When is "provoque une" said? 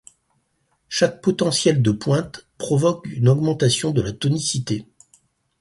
2.57-3.29